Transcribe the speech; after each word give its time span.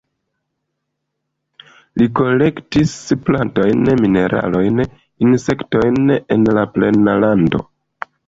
Li 2.01 2.07
kolektis 2.19 2.95
plantojn, 3.27 3.85
mineralojn, 4.05 4.81
insektojn 5.27 6.15
en 6.37 6.49
la 6.59 6.67
plena 6.79 7.17
lando. 7.25 7.63